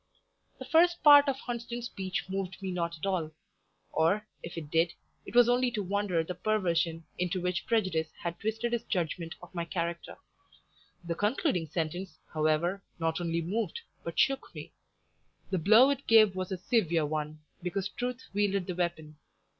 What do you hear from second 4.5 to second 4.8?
it